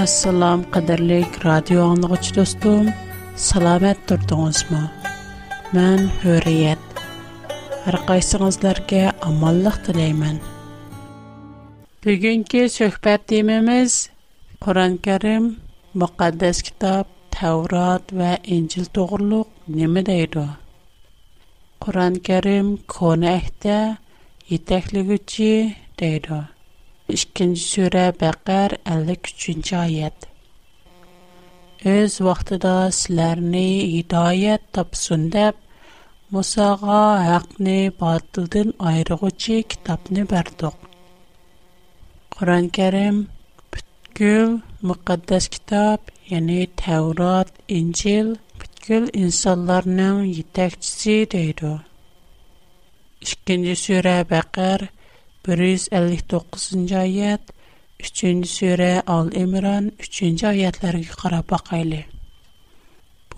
[0.00, 2.86] Assalom qadrlik radio anlıqçı dostum,
[3.36, 4.80] salamat turdingizmi?
[5.74, 6.84] Men Hürriyet.
[7.84, 10.36] Har qaysingizlarga omonlik tilayman.
[12.04, 13.90] Bugungi suhbat temamiz
[14.64, 15.44] Qur'on Karim,
[16.00, 17.06] muqaddas kitob,
[17.38, 19.46] Tavrat va Injil to'g'riliq
[19.78, 20.00] nima
[20.30, 20.54] Kur'an
[21.82, 22.66] Qur'on Karim
[22.96, 23.96] kona ahdda
[24.50, 26.38] yetakligüchi deydi.
[27.06, 30.24] 2-ci surə Bəqər 53-cü ayət.
[31.90, 35.52] Öz vaxtında sizlərni hidayət tapsın deyə
[36.34, 40.74] Musa'ğa haqqı batıldan ayırğıcı kitabını bərdiq.
[42.34, 43.20] Quran-Kərim
[43.76, 44.58] bütkül
[44.90, 51.62] müqəddəs kitab, yəni Tevrat, İncil bütkül insanların yetəkçisi deyir.
[53.30, 54.95] 2-ci surə Bəqər 53
[55.46, 57.42] 159-нчы аят,
[58.02, 61.50] 3-нче al ал 3-нче аятларга карап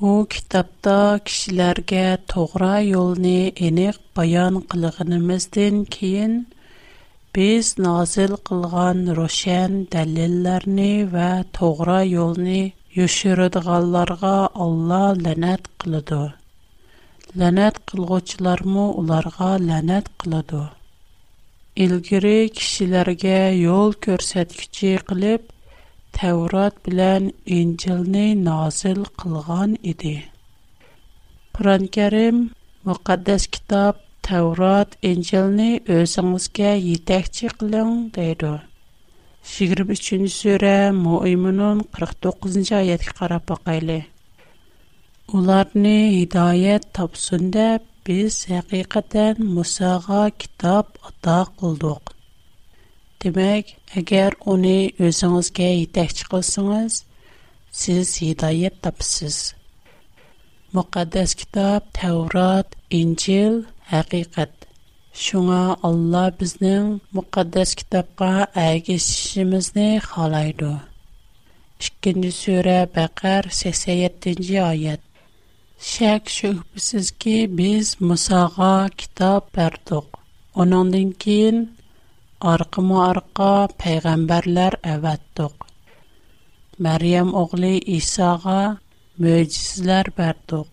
[0.01, 6.49] Bu kitapta kişilerge toğra yolunu enik bayan kılığınımızdan kiyin,
[7.37, 16.35] biz nazil kılgan roşen delillerini ve toğra yolunu yuşurudgallarga Allah lanet kılıdı.
[17.37, 20.73] Lanet kılgıçlar mı ularga lanet kılıdı.
[21.83, 23.35] ilgiri kishilarga
[23.67, 25.43] yo'l ko'rsatkichi qilib
[26.17, 27.25] Tevrat bilan
[27.59, 30.15] injilni nazil qilgan idi.
[31.59, 32.37] Qur'on-Karim
[32.91, 33.95] muqaddas kitob
[34.29, 35.69] Tevrat, injilni
[35.99, 38.51] o'zingizga yetakchi qiling deydi.
[39.53, 40.75] 23-sura
[41.07, 44.05] Mu'minun 49-oyatga qarab boqaylik.
[45.39, 52.13] ularni hidoyat topsin deb biz həqiqətən Musağa kitab ata qıldıq.
[53.25, 54.73] Demək, əgər onu
[55.09, 56.95] özünüzə yetəkçi qılsınız,
[57.81, 59.37] siz hidayət tapsınız.
[60.77, 63.61] Müqəddəs kitab Tevrat, İncil
[63.93, 64.55] həqiqət.
[65.27, 66.89] Şuna Allah bizning
[67.19, 68.33] müqəddəs kitabqa
[68.65, 70.73] əgəşişimizni xalaydı.
[71.89, 74.97] 2-ci surə Bəqər 87-ci
[75.79, 80.17] Шек шухбисіз ки биз Мусаға китаб бардук.
[80.63, 81.61] Онандын кин
[82.43, 83.51] арқыму арқа
[83.83, 85.69] пайғамбарлар аваддук.
[86.83, 88.59] Мариям оғли Исаға
[89.23, 90.67] мөйчізлер бардук.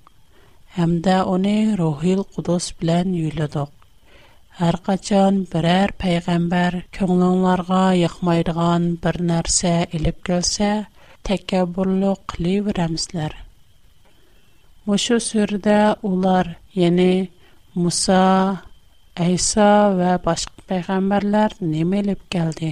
[0.76, 3.70] Хамда они рухил қудос білян юйлудок.
[4.58, 10.88] Арқа чан бирар пайғамбар көңлонларға яхмайдыған бірнерсе еліп көлсе
[11.22, 12.74] текабурлу қлиу
[14.90, 15.76] Мушу сүрдә
[16.06, 16.48] улар,
[16.80, 17.32] яни
[17.74, 18.62] Муса,
[19.24, 22.70] Айса ва башка пайгамбарлар немелеп келди?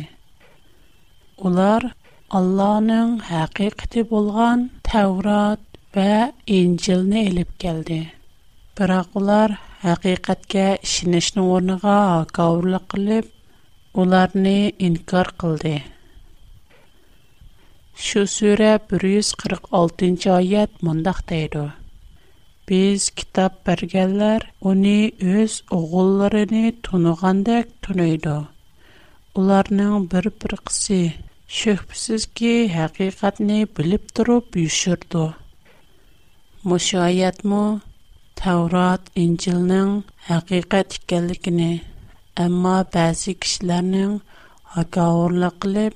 [1.41, 1.88] Улар
[2.29, 5.59] Аллаһның хакыикаты булган Таврот
[5.96, 8.00] ва Инҗилне алып келди.
[8.78, 11.97] Бирок улар хакыикаткә ишенишнең орныга
[12.31, 13.25] кавырлык кылып,
[13.94, 15.80] уларны инкар кылды.
[17.97, 21.74] Шу сүрә 146-нчы аят мондак дейдер.
[22.69, 25.01] بیز китап برگلر уни,
[25.41, 28.28] از اغلرنی تنوگندک تنوید.
[29.38, 31.01] Уларның نه بر برخی
[31.59, 35.25] شخصی که حقیقت نی بلبترو بیشتره.
[36.69, 37.63] مشایت مو
[38.41, 39.81] تورات انجیل نه
[40.31, 41.72] حقیقت کلیک نه.
[42.45, 44.06] اما بعضیش لرنه
[44.81, 45.94] اگر لقلب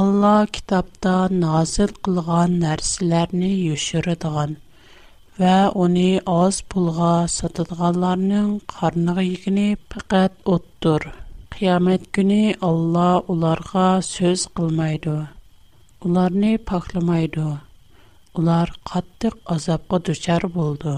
[0.00, 4.50] Allah kitobda nozil qilgan narsalarni yoshiradigan
[5.42, 6.08] va uni
[6.42, 11.02] oz pulga sotadiganlarning qorniga yigini faqat o'tdir.
[11.58, 15.14] qiyamət günü Allah onlara söz qılmaydı.
[16.04, 17.46] Onlarını paklamaydı.
[18.38, 20.92] Onlar qatlıq azabqa düşər buldu.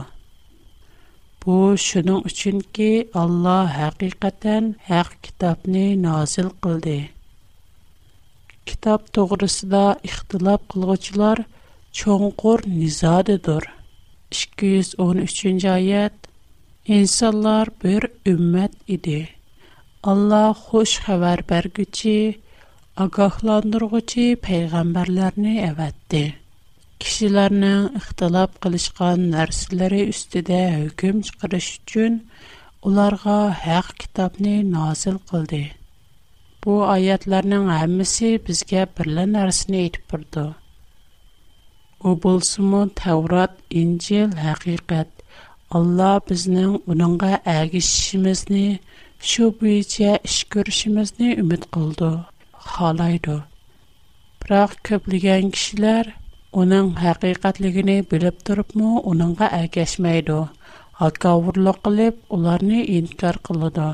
[1.46, 2.90] Bu şunun üçün ki,
[3.22, 6.98] Allah həqiqətən haq kitabını nazil qıldı.
[8.66, 11.38] Kitab doğrusunda ixtilaf qılğıçılar
[12.00, 13.64] çoğunqur nizadıdır.
[14.30, 16.16] 213-cü ayət
[16.86, 19.18] İnsanlar bir ümmət idi.
[20.02, 22.40] Allah xoş xəbər bərgüçi,
[23.04, 26.22] agahlandırğıcı peyğəmbərlərini əvətdi.
[27.04, 32.16] Kişilərinin ixtilaf qılışqan nərsləri üstüdə hökm çıxırış üçün
[32.92, 35.60] ularga haq kitabını nazil qıldı.
[36.64, 40.46] Bu ayətlərinin həmisi bizgə birlə nərsini etib burdu.
[42.00, 45.12] O bolsumu Tevrat, İncil, həqiqət.
[45.80, 48.68] Allah bizning uningga əgişishimizni,
[49.28, 52.06] shu bo'yicha ish ko'rishimizni umid qildi
[52.68, 53.34] xohlaydi
[54.44, 56.06] biroq ko'plagan kishilar
[56.62, 60.36] uning haqiqatligini bilib turibmi uningga ergashmaydi
[61.02, 63.90] hakavurlik qilib ularni inkor qiladi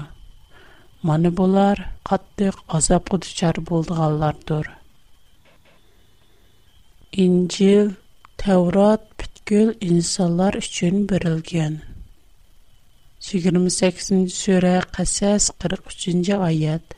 [1.10, 1.82] mana bular
[2.12, 4.70] qattiq azobga duchor bo'lganlardir
[7.26, 7.92] injil
[8.46, 11.78] tavrot butkul insonlar uchun berilgan
[13.26, 16.92] 28 сүре қасас 43 аят.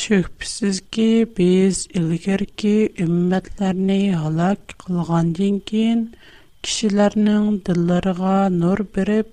[0.00, 6.06] Шөкпісіз ки, біз үлгіргі үмметлеріні халак қылған денген,
[6.64, 9.28] кишилернең дилларыга нур биреп,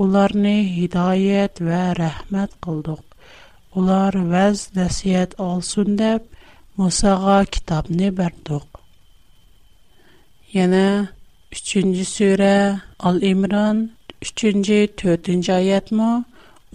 [0.00, 3.04] уларны һидаят ва рәхмәт кылдык.
[3.76, 6.24] Улар вәз нәсият алсын дип
[6.80, 8.80] Мусага китапны бердык.
[10.52, 11.10] Яна
[11.52, 13.90] 3-нче Ал Имран
[14.20, 16.08] 3-cü, 4-cü ayətmə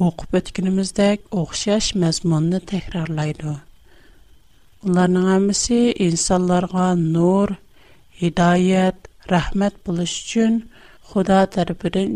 [0.02, 3.52] oxub ötkünümüzdək oxşaş məzmununu təkrarlaydı.
[4.84, 7.54] Bunların hamısı нұр, nur,
[8.22, 10.58] hidayət, rəhmət buluş üçün
[11.12, 12.16] Xuda tərəfindən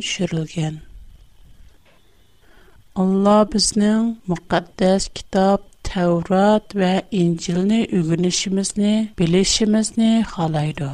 [2.96, 10.92] Алла Allah biznin müqəddəs kitab Tevrat ve İncil'ni ügünüşümüzni, bilişimizni halaydı.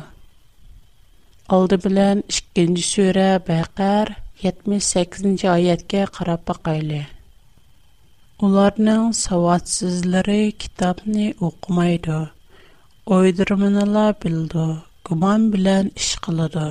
[1.50, 2.62] Aldı bilen 2.
[2.64, 6.98] сүре Bəqər 78 oyatga qarab baqayli.
[8.48, 12.18] Ularning savadsizlari kitobni o'qimaydi.
[13.18, 14.66] O'ydirmanala bildi,
[15.10, 16.66] guman bilan ish qiladi.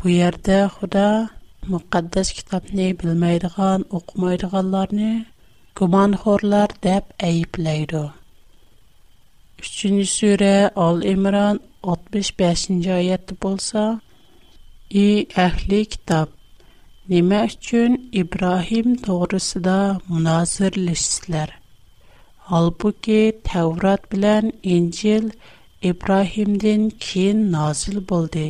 [0.00, 1.04] Bu yerda Xudo
[1.74, 5.12] muqaddas kitobni bilmaydigan, o'qimaydiganlarni
[5.82, 8.02] gumonxo'rlar deb ayiblaydi.
[9.64, 10.54] 3-sura
[10.88, 11.56] Al-Imron
[11.98, 13.82] 65-oyatda bo'lsa,
[15.06, 15.08] i
[15.48, 16.28] ahli kitob,
[17.08, 21.48] Nima uchun İbrahim to'g'risida munozirlashsizlar?
[22.38, 25.26] Halbuki Tavrat bilan İncil
[25.82, 28.46] İbrahimdən keyin nazil bo'ldi.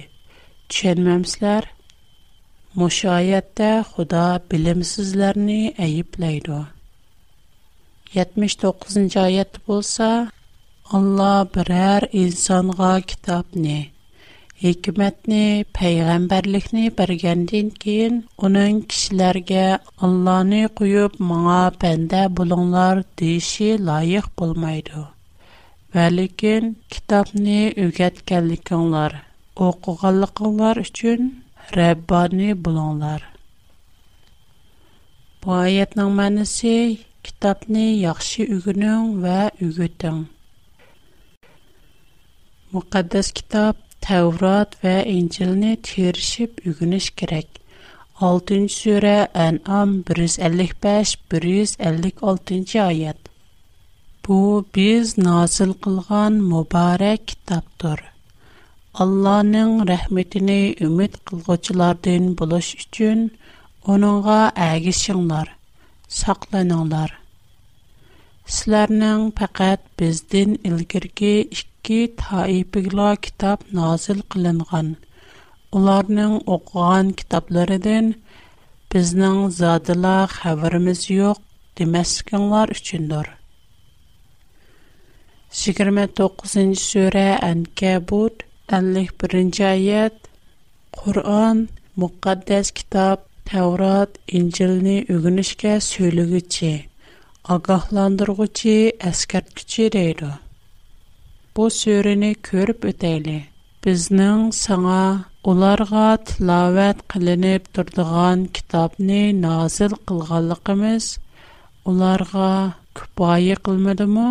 [0.68, 1.66] Tushunmamsizlar?
[2.78, 4.22] Müşayətdə Xuda
[4.52, 5.58] bilimsizlərni
[5.88, 6.60] əyibləydi.
[8.14, 10.12] 79-cu ayət bolsa,
[10.92, 13.80] Allah birər insanğa kitabni,
[14.62, 25.02] hikmatni, payg'ambarlikni bergandan keyin uning kishilarga Allohni quyub menga banda bo'linglar deyishi loyiq bo'lmaydi.
[25.96, 29.12] Va lekin kitobni o'rgatganlikinglar,
[29.68, 31.26] o'qiganlikinglar uchun
[31.80, 33.20] Rabbani bo'linglar.
[35.42, 36.76] Bu oyatning ma'nosi
[37.26, 40.22] kitobni yaxshi o'gining va o'giting.
[42.74, 43.74] Muqaddas kitob
[44.04, 47.48] Тәурат вә Инҗилне тирешип үгүнеш керек.
[48.22, 49.12] 6 сүре
[49.44, 53.20] Ан'ам 155-156 аят.
[54.24, 54.36] Бу
[54.76, 58.00] без назыл кылган мубарак китаптыр.
[59.04, 60.58] Алланың рәхмәтенә
[60.88, 63.20] үмид кылгычлардан булыш өчен
[63.94, 64.38] оныңга
[64.70, 65.48] әгишиңнар,
[66.20, 67.10] сакланыңнар.
[68.54, 74.86] Сизләрнең фақат бездән илгерге 2 ki taipigil kitab nazil qilingan
[75.80, 78.06] ularning o'qgan kitoblaridan
[78.94, 81.38] bizning zodila xabarimiz yo'q
[81.80, 83.26] demaskinglar uchundir
[85.58, 88.34] 29 sura ankabut
[88.74, 90.16] tanlik birinchi oyat
[91.00, 91.56] Qur'on
[92.04, 93.18] muqaddas kitob
[93.52, 94.10] Taurat
[94.40, 96.72] Injilni o'g'inishga so'ylig'ichi
[97.58, 98.78] ogohlantirguchi
[99.12, 100.30] askartguchi deydi
[101.56, 103.34] bu surəni көріп өтәйлі.
[103.86, 105.02] Біздің саңа
[105.52, 111.06] ularga tilovat qilinib turdigan kitobni nozil qilganligimiz
[111.92, 112.48] ularga
[113.00, 114.26] kifoya qilmadimi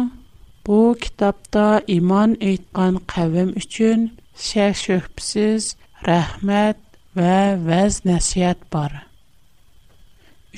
[0.68, 1.66] bu kitobda
[1.96, 4.00] iymon aytgan qavm uchun
[4.48, 5.64] shak shubhasiz
[6.10, 6.78] rahmat
[7.22, 7.38] va
[7.70, 8.92] vaz nasihat bor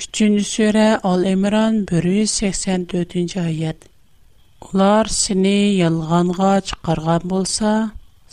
[0.02, 3.78] uchinchi sura ol imron bir yuz sakson to'rtinchi oyat
[4.64, 7.72] Улар сине ялганга чыгарган булса,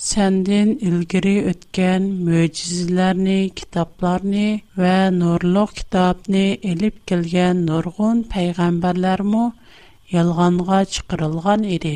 [0.03, 4.45] сәндин илгири өткән мөҗизләрне, китапларны
[4.77, 9.51] ва нурлык китапны элеп килгән нургын пайгамбарлар мо
[10.19, 11.95] ялганга чыгырылган иде.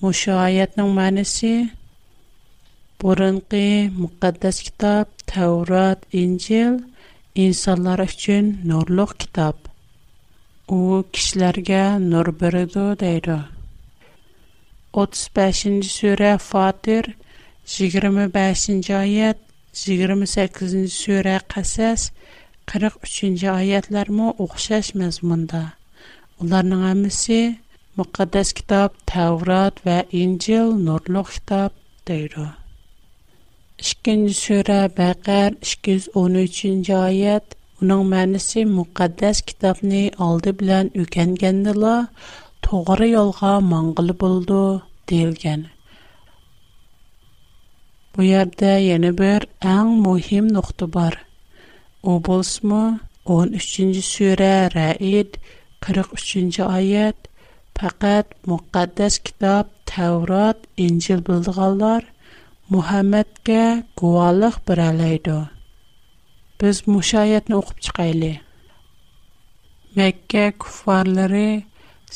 [0.00, 1.54] Мушу аятның мәнисе
[3.02, 3.62] Бурынкы
[4.02, 6.80] мөкаддәс китап Таурат, Инҗил
[7.46, 9.71] инсанлар өчен нурлык китап.
[10.70, 13.36] u kishilarga nur beradi deydi
[14.94, 17.04] 35-нче сүре Фатир
[17.66, 19.36] 25-нче аят
[19.74, 22.12] 28-нче сүре Касас
[22.66, 25.64] 43-нче аятлармы оқшаш мазмунда
[26.42, 27.40] ularning hammasi
[27.98, 31.70] muqaddas kitob tavrot va injil nurliq kitob
[32.08, 32.44] deydi
[33.84, 37.46] ikkinchi sura baqar ikki yuz o'n uchinchi oyat
[37.88, 41.78] Нон мәнисә мөхәддәс китабны алды белән үккәнгәндәр
[42.66, 44.58] туры ялға мангыл булды
[45.12, 45.64] дилгән.
[48.12, 51.16] Бу ярдә яна бер яң мөһим нуқта бар.
[52.10, 52.82] У булсынмы?
[53.30, 55.36] 13-нче сүре рәид
[55.86, 57.26] 43-нче аят
[57.78, 62.06] фақат мөхәддәс китаб Таврот, Инҗил белдегәннәр
[62.74, 63.60] Мөхәммәдкә
[64.02, 65.40] күәллик бирәләй дә
[66.62, 68.32] biz мушаятны оқып чыгайлы.
[69.98, 71.64] Мекке куфарлары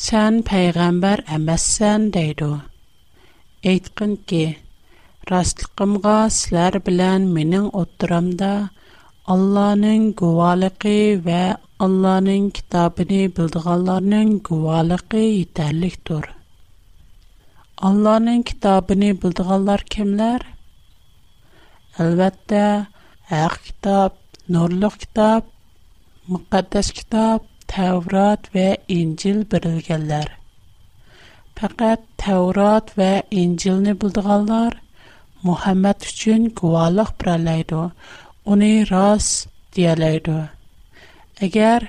[0.02, 2.52] сән пайгамбар әмәссән дейду.
[3.66, 4.44] Әйткен ки,
[5.30, 8.52] растлыкымға сілер білән менің отырамда
[9.26, 16.28] Алланың гуалықы вә Алланың китабыны білдіғаларының гуалықы етәрлік тұр.
[17.82, 20.46] Алланың китабыны білдіғалар кемлер?
[21.98, 22.62] Әлбәтті,
[23.34, 24.16] әқ китап,
[24.52, 25.46] nurluq kitob
[26.30, 30.28] muqaddas kitob Tevrat və İncil verilənlər
[31.58, 33.08] Faqat Tevrat və
[33.40, 34.76] İncilni bildiganlar
[35.42, 37.80] Muhammed üçün guvalıq biralaydı.
[38.50, 39.26] Onu ras
[39.76, 40.36] deyalaydı.
[41.46, 41.88] Əgər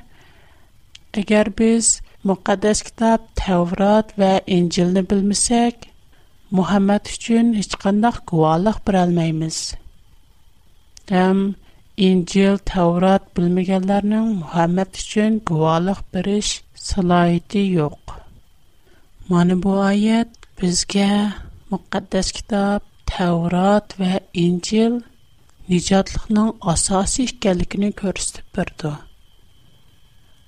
[1.22, 1.92] əgər biz
[2.32, 5.88] müqəddəs kitab Tevrat və İncilni bilməsək,
[6.58, 9.62] Muhammed üçün heç qandaq guvalıq bira almayız.
[11.10, 11.56] Həm um,
[11.98, 18.00] İncil, Tevrat bilmeyenlerin Muhammed için guvalık biriş salayeti yok.
[19.30, 20.28] Mani bu ayet
[20.62, 21.10] bizge
[21.70, 24.92] Muqaddes kitab, Tevrat ve İncil
[25.70, 29.00] nicatlıqnın asasi işgelikini körüstüp birdu.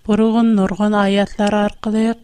[0.07, 2.15] Burğun nurğun ayetler arqılıq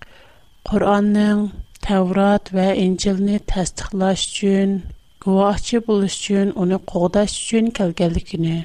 [0.65, 1.51] Kur'an'nın
[1.81, 4.83] Tevrat ve İncil'ni təstiqlaş üçün,
[5.25, 8.63] guvahçı buluş üçün, onu qoğdaş üçün kəlgəlikini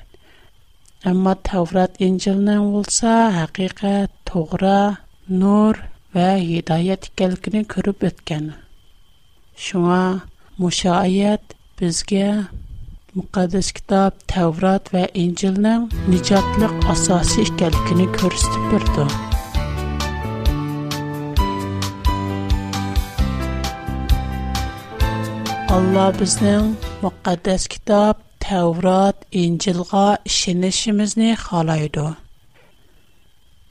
[1.08, 4.96] Әмма Таврат Инҗилнең булса, хакыйкать, тугры,
[5.28, 5.78] нур
[6.12, 8.50] ва һидаят икәнлеген күреп үткән.
[9.56, 10.20] Шуңа
[10.58, 12.46] Муша аят безгә
[13.14, 19.08] Мукаддас китап Таврат ва Инҗилнең ниҗатлык асасы икәнлеген күрсәтеп бирде.
[25.78, 32.16] Алла безнең Мукаддас Таврат İncilğa işinişimizni xalaydı.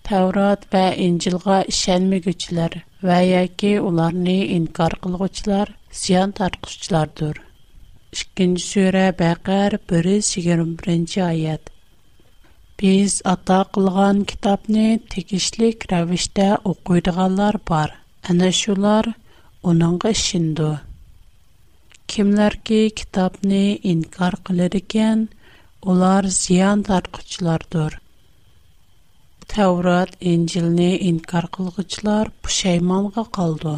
[0.08, 7.42] Tavrat və İncilğa işənmigüçlər və yəki onlarını inkar qılğıçlar, ziyan tartışçılardır.
[8.14, 11.68] 2-ci surə Bəqər 121-ci ayət.
[12.80, 17.94] Biz ata qılğan kitabni tegişlik rəvişdə oxuyduğanlar var.
[18.30, 19.06] Ana şular
[19.64, 20.80] onunğa işindu.
[22.10, 25.28] Kimlərki kitabni inkar qılır ikən,
[25.88, 27.94] Олар зиян тарқычлардыр.
[29.48, 33.78] Тәурат Инжилне инкар қылғычлар пұшайманға қалды.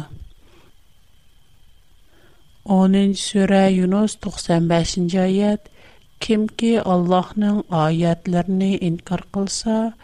[2.66, 5.68] 10-нчы сүре Юнус 95-нче аят.
[6.18, 9.94] Кимки Аллаһның аятларын инкар кылса,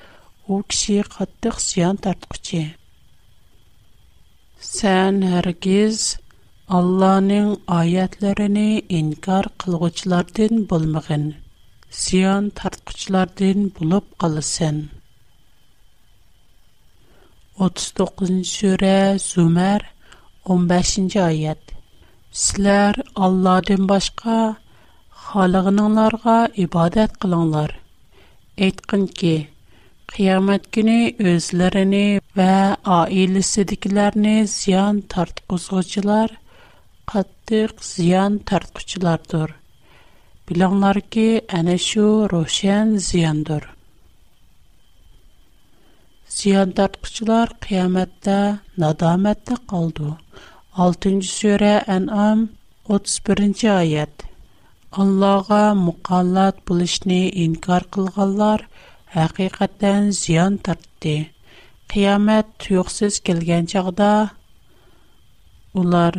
[0.47, 2.63] у киши каттык зыян тарткычы.
[4.71, 6.13] Сән һәргиз
[6.79, 11.29] Аллаһның аятларын инкар кылгычлардан булмагын.
[11.97, 14.79] ziyon tortquchilardan bo'lib qolasan
[17.67, 19.85] 39 sura Zumar
[20.55, 21.71] 15 oyat
[22.41, 24.35] Sizlər Allahdan başqa
[25.29, 27.73] xalığınlarga ibadat qılınlar.
[28.67, 29.35] Aytqın ki,
[30.13, 30.99] qiyamət günü
[31.33, 32.07] özlərini
[32.41, 32.53] və
[32.99, 36.37] ailəsidikilərini ziyan tartquzğucular,
[37.15, 39.57] qatdıq ziyan tartquchilardır.
[40.51, 43.63] bilanlar ki, ana şu roşyan ziyandur.
[46.29, 50.09] Ziyan tatqıcılar qiyamatta nadamatta qaldı.
[50.77, 52.49] 6-cı sura En'am
[52.89, 54.15] 31-nji ayet.
[54.93, 57.13] Allahğa muqallat bulışnı
[57.43, 58.61] inkar qılğanlar
[59.17, 61.31] haqiqatdan ziyan tapti.
[61.93, 63.23] Qiyamet tüksiz
[65.75, 66.15] ular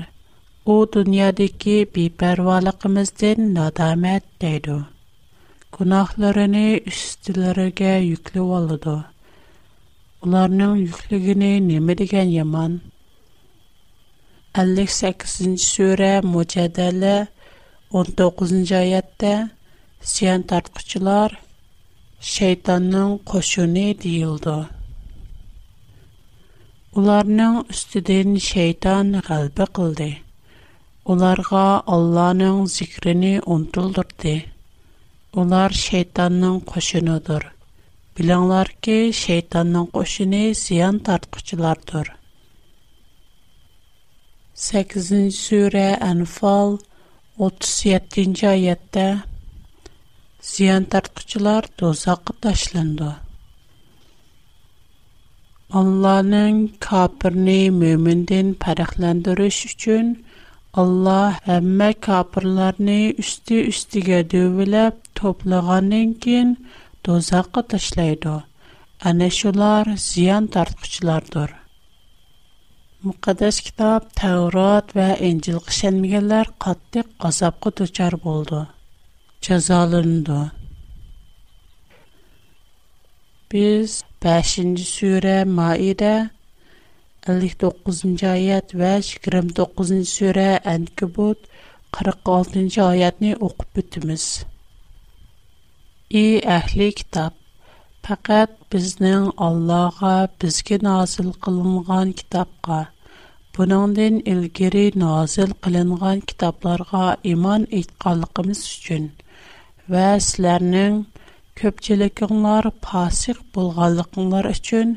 [0.71, 4.75] Вот ни адике пепервалыгымызден но дамат теду.
[5.75, 6.55] Гунахларын
[6.91, 8.93] истелерга юклеп алды.
[10.25, 12.73] Уларның юклегене неме дигән яман.
[14.63, 15.25] Алишэк
[15.69, 17.15] сөре муҗадәле
[17.97, 19.33] 19 аятта
[20.13, 21.31] сян тарткычлар
[22.33, 24.59] шейтанның кошыны дийылды.
[26.97, 30.11] Уларның üstидән шейтан калбы кылды.
[31.09, 34.33] Onlarga Allah'ның zikrini unutuldurdu.
[35.43, 37.47] Onlar şeytanның qoşunudur.
[38.19, 42.11] Bilіңlar ki, şeytanның qoşunu ziyan tartqıçılardır.
[44.65, 46.77] 8-ci surə Enfal
[47.49, 49.07] 37-ci ayətdə
[50.51, 53.09] ziyan tartqıçılar dozaqqa taşlandı.
[55.81, 60.07] Allah'ın kapırını mümündən pərəxləndiriş üçün
[60.77, 66.51] Allah həmmə kafirlərni üstü-üstügə dövüləb toplağandan kin
[67.07, 68.35] dozaqqa təşləydi.
[69.11, 71.55] Ənə şular ziyan tartqıçılardır.
[73.03, 78.61] Müqəddəs kitab Təvrat və İncil qışənməyənlər qatlıq qazabqa duçar boldu.
[79.41, 80.41] Cəzalandı.
[83.51, 86.13] Biz 5-ci surə Maidə
[87.29, 91.37] 59 oyat va 29 sura Ankabut
[91.93, 94.23] 46 oyatni o'qib o'tamiz.
[96.21, 97.35] Ey ahli kitob,
[98.07, 102.79] faqat bizning Allohga bizga nazil qilingan kitobga,
[103.57, 109.05] buningdan ilgari nazil qilingan kitoblarga iymon etganligimiz uchun
[109.93, 110.95] va sizlarning
[111.59, 114.87] ko'pchiligingiz fasiq bo'lganligingiz uchun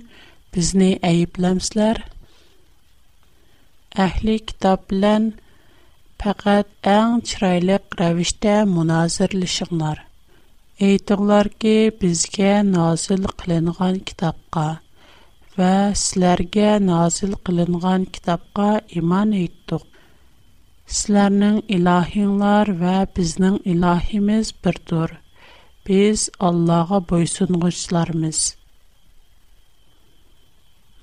[0.55, 1.97] bizni ayblamsizlar
[4.01, 5.25] әхли китап белән
[6.23, 10.01] фақат әң чирайлык рәвештә муназирлешиңнар.
[10.83, 14.81] Әйтүңләр ки, безгә назил кылынган китапка
[15.57, 19.85] ва сезләргә назил кылынган китапка иман әйттек.
[20.87, 25.19] Сезләрнең илаһиңнар ва безнең илаһимиз бер тур.
[25.85, 28.43] Без Аллага буйсынгычларбыз.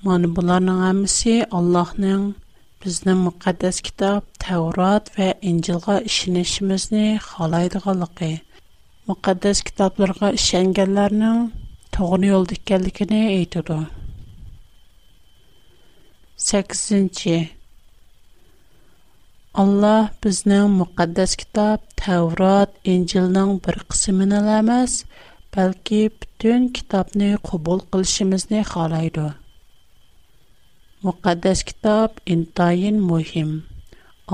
[0.05, 2.21] Мен буларның һәммәсе Аллаһның
[2.83, 8.29] bizni muqaddas kitob Tavrat va Injilga ishonishimizni xohlaydiganligi,
[9.09, 11.39] muqaddas kitoblarga ishonganlarning
[11.97, 13.79] to'g'ri yo'lda ekanligini aytadi.
[16.45, 17.33] 8.
[19.65, 24.93] Allah bizning muqaddas kitob Tavrat, Injilning bir qismini emas,
[25.57, 29.27] balki butun kitobni qabul qilishimizni xohlaydi.
[31.03, 33.51] Müqəddəs kitab intayin mühim.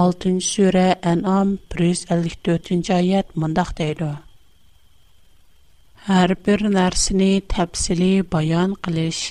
[0.10, 4.02] 6-cı surə An'am 154-cü ayət mındaq deyir.
[6.08, 9.24] Hər bir nərsini təfsili bayan qilish,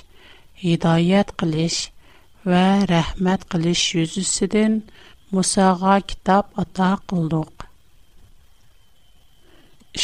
[0.63, 1.79] hidayət qilish
[2.51, 4.73] və rəhmət qilish yüzüsüdən
[5.35, 7.55] Musağa kitab ata qıldıq.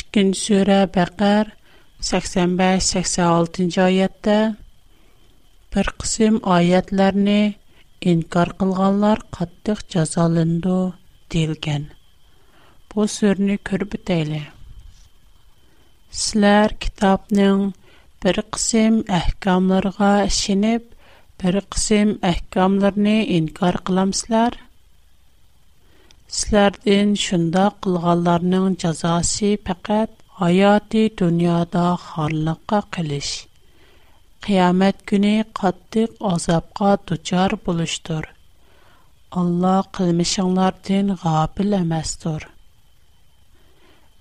[0.01, 1.45] 2-ci surə Bəqər
[2.11, 4.40] 85-86-cı
[5.74, 7.35] Бәр кысем аятларны
[8.12, 10.78] инкар кылганнар каттык язалендо
[11.35, 11.85] дилгән.
[12.94, 14.40] Бу сүзне күрүп тәйле.
[16.22, 17.62] Сизләр китабның
[18.24, 20.88] бер кысем әхкамлырга ишен ИП,
[21.44, 24.56] бер кысем әхкамларны инкар кыласылар.
[26.40, 32.80] Сизләрдән шундый кылганларның язасы фақат аяەتی дөньяда халлакка
[34.44, 38.24] Qiyamet günü qattyq azapqa tutçar bulıştır.
[39.33, 42.46] Allah qilmishanglar ten gafil emestir.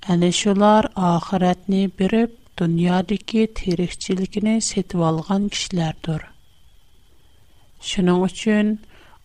[0.10, 2.30] Änishular axiretni birib
[2.60, 6.20] dunyadiki teregçiligine setip algan kishilardur.
[7.82, 8.82] Şuning üçün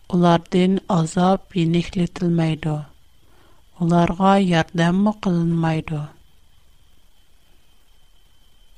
[0.09, 2.85] ulardan azap birlekhletilmaydı.
[3.79, 5.13] Ularga yordam mo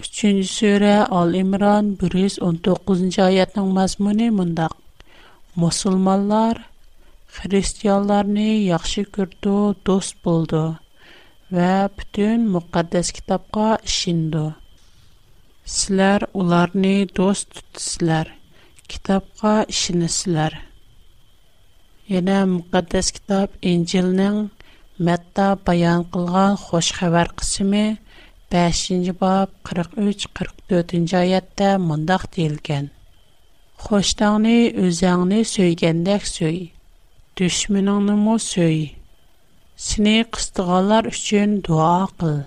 [0.06, 4.76] ئۈچىنچى سۈرە ئال-ئىمران بىر يۈز ئون توققۇزىنچى ئايەتنىڭ مەزمۇنى مۇنداق
[5.64, 6.60] مۇسۇلمانلار
[7.38, 9.56] خىرىستىيانلارنى ياخشى كۆرىدۇ
[9.90, 10.62] دوست بولىدۇ
[11.58, 14.46] ۋە پۈتۈن مۇقەددەس كىتابقا ئىشىنىدۇ
[15.78, 18.32] سىلەر ئۇلارنى دوست تۇتىسىلەر
[18.94, 20.60] كىتابقا ئىشىنىسىلەر
[22.18, 24.36] يەنە مۇقەددەس كىتاب ئىنجىلنىڭ
[25.10, 27.84] مەتتا بايان قىلغان خوش خەۋەر قىسمى
[28.54, 32.86] 5-ci bab 43-44-cü ayətdə mündaq deyilgən.
[33.86, 36.62] Xoşdağını, özəğini söygəndək söy.
[37.42, 38.78] Düşmününü mu söy.
[39.88, 42.40] Sini qıstıqalar üçün dua qıl.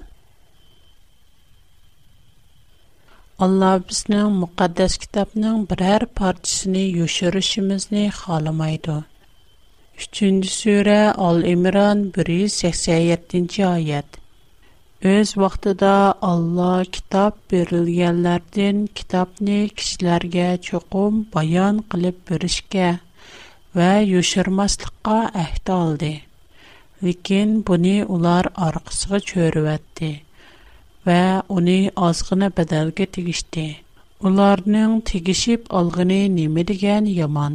[3.39, 8.97] Allah bizning muqaddas kitobning biror parchasini yoshirishimizni xohlamaydi.
[9.99, 14.20] 3-sura Al-Imron 187-oyat.
[15.05, 22.89] Öz vaqtida Alloh kitob berilganlardan kitobni kishilarga cho'qim bayon qilib berishga
[23.81, 26.11] va yo'shirmaslikqa ahd oldi.
[27.05, 30.13] Lekin buni ular orqasiga cho'rivatdi
[31.07, 31.19] va
[31.63, 31.79] uni
[32.11, 33.65] ozgina badalga tegishdi.
[34.33, 37.55] Ularning tegishib olgani nima degan yomon.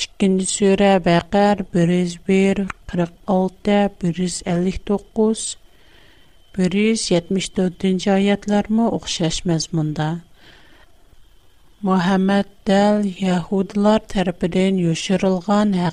[0.00, 5.40] ئىككىنچى سۈرە بەقەر بىر يۈز بىر 174 ئالتە بىر يۈز ئەللىك توققۇز
[6.56, 8.86] بىر يۈز يەتمىش تۆتىنچى ئايەتلەرمۇ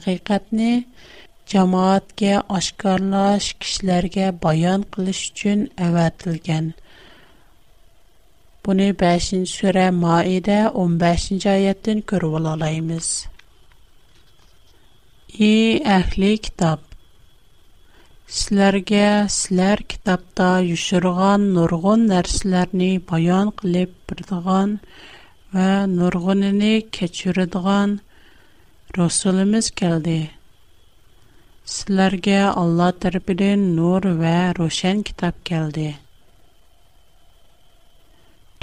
[0.05, 0.73] haqiqatni
[1.55, 6.69] jamoatga oshkorlash kishilarga bayon qilish uchun avatilgan
[8.67, 13.09] buni 5 sura maida 15 oyatdan ko'rib olaymiz
[15.37, 16.81] Е ахли китаб
[18.29, 24.79] Сизларга силәр китапта юшырган нургын нәрсиләрне баян кылып, бирдеган
[25.53, 26.61] ва нургынын
[26.91, 27.97] кечүрдеган
[28.97, 30.19] Расулбыз келди.
[31.75, 35.97] Сизларга Алла торпыдан нур ва рошен китап келди.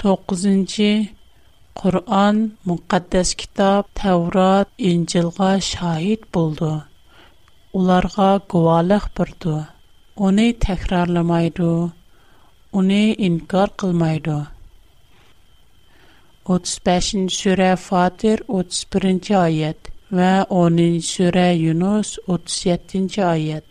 [0.03, 1.15] 9-чы
[1.77, 2.37] Qur'on,
[2.67, 6.69] müqəddəs kitab, Tevrat, İncilğa şahid buldu.
[7.73, 9.53] Onlarga guvalıq burdu.
[10.25, 11.69] Onu təkrarlamaydı.
[12.79, 14.39] Onu inkar qılmaydı.
[16.55, 23.69] 35-ci surə Fatir 31-ci ayət və 10-cu surə Yunus 37-ci ayət.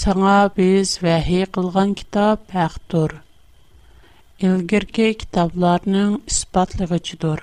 [0.00, 3.20] Саңа біз вәхи қылған китап әқтұр.
[4.42, 7.40] ilgirki kitoblarning isbotlig'ichidir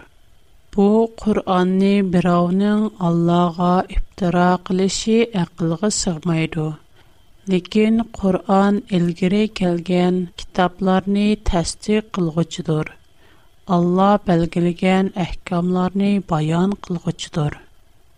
[0.75, 0.85] bu
[1.21, 6.65] qur'onni birovning allohga ibtiro qilishi aqlga sig'maydi
[7.53, 12.87] lekin qur'on ilgari kelgan kitoblarni tasdiq qilg'uchidir
[13.77, 17.53] alloh belgilagan ahkomlarni bayon qilg'uchidir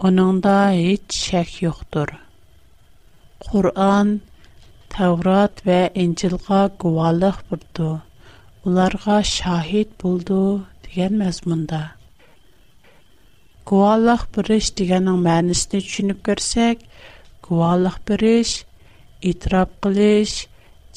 [0.09, 2.09] uningda hech shak yo'qdir
[3.51, 4.07] qur'on
[4.97, 7.91] tavrat va injilga guvohlik burdi
[8.65, 11.91] ularga şahit buldu degan mazmunda.
[13.65, 16.77] Guvalıq biriş degenin mənisini düşünüp görsək,
[17.43, 18.49] guvalıq biriş,
[19.21, 20.37] itiraf qilish,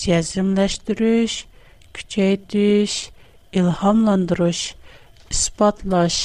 [0.05, 1.33] cəzimləşdiriş,
[1.97, 2.93] küçəytiş,
[3.53, 4.61] ilhamlandırış,
[5.35, 6.17] isbatlaş,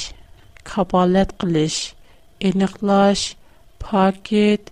[0.70, 1.80] kabalət qilish,
[2.50, 3.26] eniqlaş,
[3.82, 4.70] paket,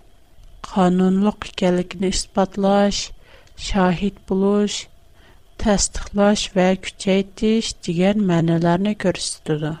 [0.71, 3.09] qanunluq ikənligini isbatlaş,
[3.57, 4.85] şahid buluş,
[5.61, 9.75] təsdiqləş və gücəytiş digər mənalarını göstərir.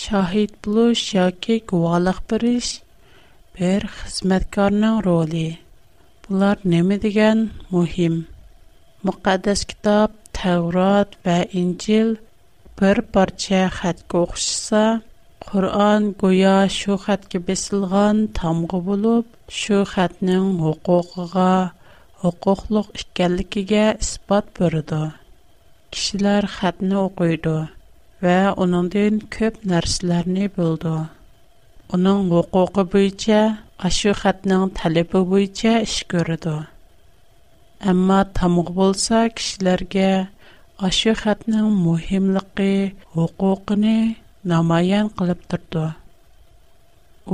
[0.00, 2.68] Şahid buluş yəki guvalıq biriş
[3.56, 5.46] bir xidmətkarın rolu.
[6.26, 7.40] Bunlar nə demədigən
[7.72, 8.20] mühim.
[9.08, 12.08] Müqəddəs kitab, Tevrat və İncil
[12.82, 14.84] bir parça xətə oxşusa,
[15.48, 19.26] Quran guya şu xətə besilğan tamğı bulub,
[19.62, 21.52] şu xətnin hüququğa
[22.24, 25.00] huquqliq ekanligiga isbot berdi.
[25.92, 27.56] Kishilar xatni o'qiydi
[28.24, 30.94] va uningdan ko'p narsalarni bildi.
[31.98, 33.42] Uning huquqi bo'yicha
[33.88, 36.56] ashu xatning talabi bo'yicha ish ko'rdi.
[37.92, 40.08] Ammo tamoq bo'lsa kishilarga
[40.88, 42.72] ashu xatning muhimligi,
[43.18, 43.96] huquqini
[44.54, 45.86] namoyon qilib turdi.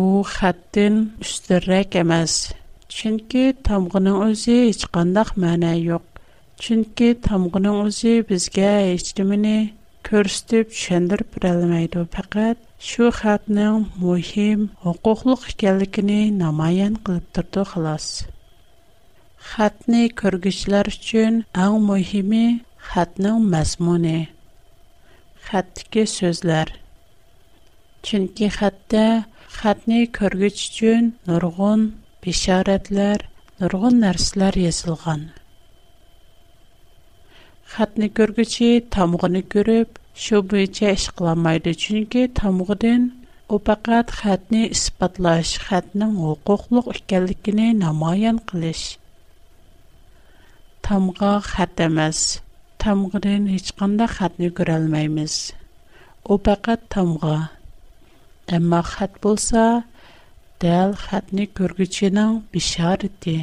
[0.02, 0.94] U xatdan
[1.26, 2.32] ustunroq emas,
[2.90, 6.02] chunki tamg'ining o'zi hech qandaq ma'na yo'q
[6.62, 9.52] chunki tamg'ining o'zi bizga hech nimani
[10.08, 12.56] ko'rsatib tushundirib berolmaydi faqat
[12.90, 18.08] shu xatning muhim huquqliq ekanligini namoyon qilib turdi xolos
[19.52, 21.32] xatni ko'rguchilar uchun
[21.66, 22.42] eng muhimi
[22.90, 24.18] xatning mazmuni
[25.50, 26.68] xatdagi so'zlar
[28.04, 29.06] chunki xatda
[29.60, 31.82] xatni ko'rgich uchun nurg'un
[32.24, 33.22] бишарәтләр,
[33.60, 35.22] нургын нәрсәләр язылган.
[37.74, 43.06] Хатны күргүче тамгыны күреп, шу буенча эш кыламайды, чөнки тамгыдан
[43.48, 48.82] у фақат хатны исбатлаш, хатның хукуклык икәнлегене намаян кылыш.
[50.82, 52.24] Тамга хат эмас.
[52.80, 55.38] Тамгыдан һеч кандай хатны күрә алмыйбыз.
[56.24, 57.48] У фақат тамга.
[58.50, 59.84] Әмма хат булса,
[60.60, 63.34] дәл хатны көргүченең бишарыты.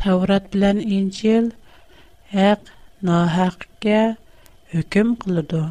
[0.00, 1.46] Таврат белән Инҗил
[2.32, 2.68] хак
[3.00, 4.00] нахакка
[4.72, 5.62] хөкем кылды.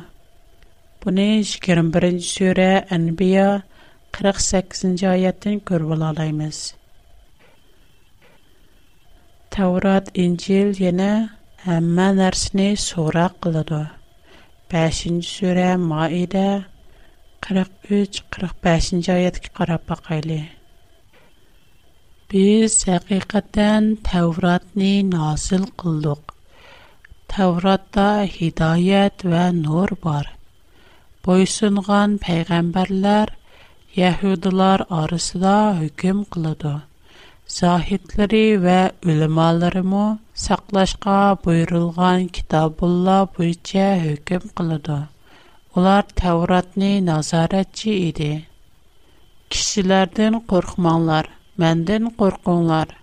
[1.04, 3.62] Буны 21-нче сүре Анбия
[4.18, 6.64] 48-нче аятын күрә алабыз.
[9.54, 11.12] Таврат Инҗил яна
[11.68, 13.84] һәммә нәрсәне сора кылды.
[14.74, 16.50] 5-нче сүре Маида
[17.48, 20.38] 43-45-ci ayətə qarab baxaylı.
[22.32, 26.34] Biz həqiqətən Tevratni nazil qıldıq.
[27.36, 30.28] Tevratda hidayət və nur var.
[31.30, 33.32] Boysunğan peyğəmbərlər
[34.02, 36.76] Yahudilar arasında hökm qılıdı.
[37.60, 38.78] Zahidləri və
[39.16, 40.06] üləmalarımı
[40.46, 44.98] saqlaşqa buyurulğan kitabullah boyunca hökm qılıdı.
[45.78, 48.28] Ular Təvratni nəzarətçi idi.
[49.56, 51.28] Kişilərdən qorxmanglar,
[51.64, 52.94] məndən qorxunlar.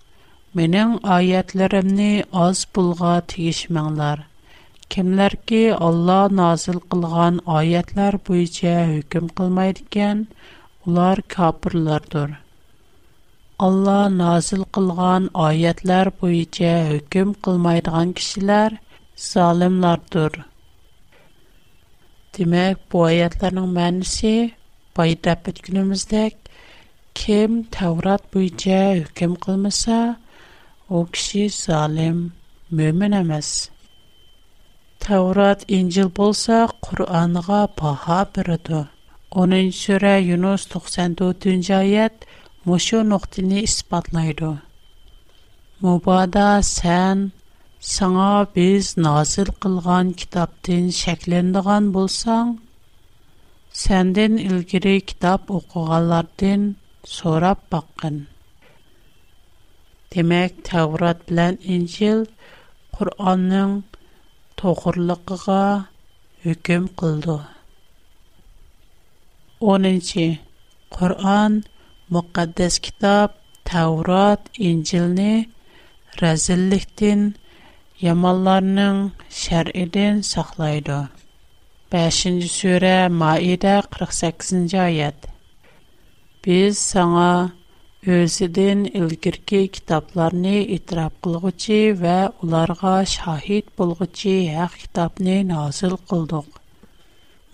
[0.60, 2.08] Mening ayətlərimni
[2.46, 4.24] az bulğa tiyişmənglar.
[4.94, 10.24] Kimlər ki Allah nazil qılğan ayətlər boyunca hökm qılmaydıkən,
[10.90, 12.32] ular kafirlərdir.
[13.68, 18.80] Allah nazil qılğan ayətlər boyunca hökm qılmaydığan kişilər
[19.30, 20.40] zalimlərdir.
[22.34, 24.30] Димек, бұ аятларның мәнісі
[24.98, 26.40] байдапыд гүніміздік,
[27.20, 29.98] ким Таврат бұйча үхкім қылмыса,
[30.90, 32.18] о кіши залим
[32.80, 33.50] мөмін амаз.
[35.06, 38.82] Таврат инжил болса, Құрғанға баха біруду.
[39.44, 42.26] Онын сүре Юнус 94-дюнжа аят
[42.64, 44.56] мушу нұхтіни іспатлайду.
[45.80, 47.28] Мубада сен...
[47.84, 52.52] Саңа біз насыл қылған кітаптен шәклендіған болсаң,
[53.80, 56.64] сәнден үлгірі китап оқуғалардын
[57.16, 58.16] сорап баққын.
[60.16, 62.24] Демек, Тәурат білән Инжил
[63.00, 63.76] Құранның
[64.64, 65.60] тоғырлықыға
[66.54, 67.36] үкім қылды.
[69.68, 70.26] 10-ші
[70.96, 71.60] Құран
[72.08, 73.36] китап кітап
[73.72, 75.32] Тәурат Инжилні
[78.02, 78.96] Я малларның
[79.38, 80.94] Шәриидә саклайды.
[81.94, 85.28] 5-нче сүре, Маида 48-нче аят.
[86.46, 87.28] Без саңа
[88.16, 96.50] өзедин илкәр ке китапларны итराब кылугычи һәм уларга шахид булгычи Һак китапны нәзел кылдык.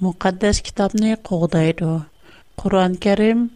[0.01, 2.01] Мукаддас китапны кугыды.
[2.57, 3.51] Кур'ан-Карим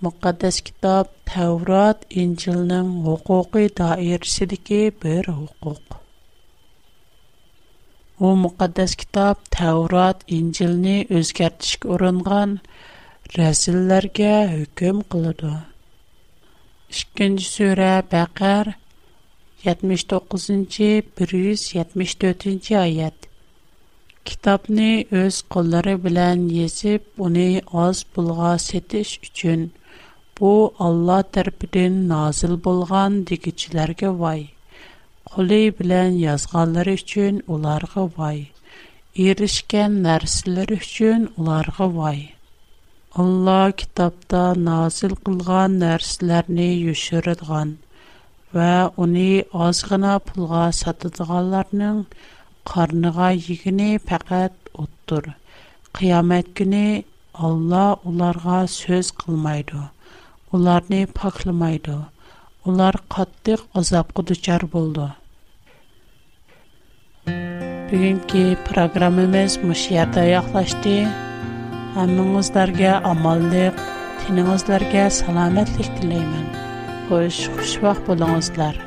[0.00, 5.32] мукаддас китап, Таврот, Инҗилнең хукукы даирсе дике бер
[8.26, 12.54] u muqaddas kitob tavrat injilni o'zgartishga uringan
[13.38, 15.52] rasullarga hukm qiladi
[16.96, 18.72] ikkinchi sura baqar
[19.68, 20.98] 79
[21.36, 23.30] 174 oyat
[24.30, 24.90] kitobni
[25.22, 27.48] o'z qo'llari bilan yezib uni
[27.86, 29.60] oz pulga setish uchun
[30.38, 30.52] bu
[30.88, 34.40] olloh tarafidan nozil bo'lgan degichilarga voy
[35.38, 38.38] қолы білән язғалары үшін оларғы вай.
[39.24, 42.16] Ерішкен нәрсілер үшін оларғы вай.
[43.24, 47.70] Алла китапта назил қылған нәрсілеріне үшірідған
[48.58, 48.72] вә
[49.04, 49.28] оны
[49.68, 52.02] азғына пұлға сатыдығаларының
[52.72, 55.30] қарныға егіне пәкәт ұттыр.
[56.00, 56.84] Қиямет күні
[57.50, 59.86] Алла оларға сөз қылмайды,
[60.50, 61.96] оларыны пақылмайды,
[62.66, 65.06] олар қаттық азапқы дұчар болды.
[67.88, 70.96] bugungi programmamiz mushu yerda yoqlashdi
[71.96, 73.82] hammangizlarga omonlik
[74.22, 76.46] tiningizlarga salomatlik tilayman
[77.10, 78.84] xo'sh xushvaqt bo'lingizlar